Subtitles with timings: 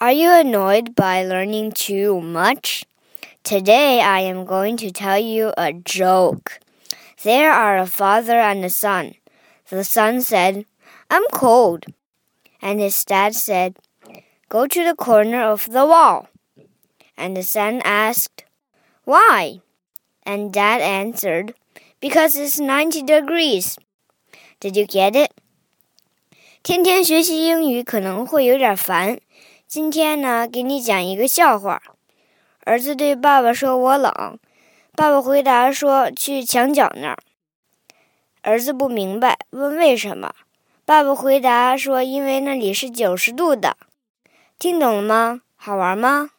[0.00, 2.84] Are you annoyed by learning too much?
[3.44, 6.60] Today I am going to tell you a joke.
[7.22, 9.14] There are a father and a son.
[9.70, 10.66] The son said,
[11.10, 11.86] I'm cold.
[12.60, 13.76] And his dad said,
[14.48, 16.28] Go to the corner of the wall.
[17.16, 18.44] And the son asked,
[19.04, 19.60] Why?
[20.24, 21.54] And dad answered,
[22.00, 23.78] Because it's 90 degrees.
[24.60, 25.32] Did you get it?
[26.62, 29.18] 天天学习英语可能会有点烦。
[29.67, 31.81] 今天呢，给你讲一个笑话。
[32.63, 34.39] 儿子对爸爸说：“我冷。”
[34.95, 37.17] 爸爸回答说：“去墙角那儿。”
[38.43, 40.33] 儿子不明白，问为什么。
[40.85, 43.75] 爸爸回答说：“因为那里是九十度的。”
[44.57, 45.41] 听懂了吗？
[45.57, 46.29] 好玩吗？